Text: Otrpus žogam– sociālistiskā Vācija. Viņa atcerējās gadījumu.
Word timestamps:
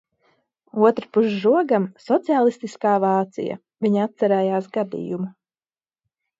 Otrpus 0.87 1.27
žogam– 1.43 1.85
sociālistiskā 2.07 2.95
Vācija. 3.05 3.61
Viņa 3.87 4.03
atcerējās 4.09 4.73
gadījumu. 4.81 5.33